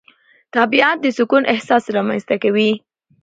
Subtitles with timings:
[0.55, 2.71] طبیعت د سکون احساس رامنځته کوي